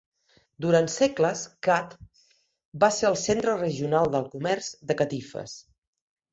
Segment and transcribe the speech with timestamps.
[0.65, 1.93] Durant segles, Kut
[2.85, 5.59] va ser el centre regional del comerç de catifes.